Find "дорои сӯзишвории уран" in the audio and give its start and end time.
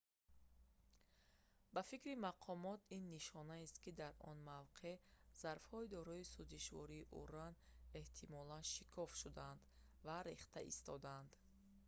5.95-7.53